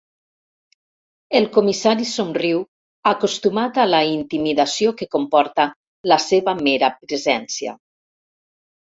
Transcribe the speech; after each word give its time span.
El 1.39 1.43
comissari 1.57 2.07
somriu, 2.11 2.63
acostumat 3.11 3.77
a 3.83 3.85
la 3.89 3.99
intimidació 4.13 4.95
que 5.03 5.09
comporta 5.17 5.67
la 6.13 6.19
seva 6.25 6.57
mera 6.69 6.91
presència. 7.03 7.77